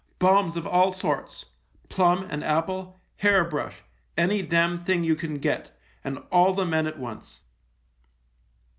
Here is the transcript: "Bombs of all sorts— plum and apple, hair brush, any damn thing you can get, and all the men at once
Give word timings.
"Bombs 0.25 0.57
of 0.57 0.65
all 0.65 0.91
sorts— 0.91 1.45
plum 1.89 2.25
and 2.31 2.43
apple, 2.43 2.99
hair 3.17 3.43
brush, 3.45 3.83
any 4.17 4.41
damn 4.41 4.83
thing 4.83 5.03
you 5.03 5.15
can 5.15 5.37
get, 5.37 5.77
and 6.03 6.17
all 6.31 6.55
the 6.55 6.65
men 6.65 6.87
at 6.87 6.97
once 6.97 7.41